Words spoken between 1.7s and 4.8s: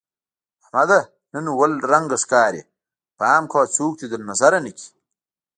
رنگه ښکارې. پام کوه څوک دې له نظره نه